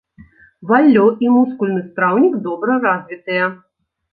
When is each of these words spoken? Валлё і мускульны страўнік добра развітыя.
Валлё 0.71 1.03
і 1.25 1.29
мускульны 1.35 1.81
страўнік 1.91 2.41
добра 2.49 2.81
развітыя. 2.87 3.45